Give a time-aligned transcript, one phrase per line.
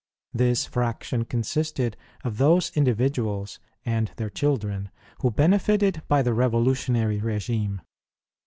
[0.33, 4.89] This fraction consisted of those individuals and their children
[5.21, 7.83] who benefitted by the revolutionary regime.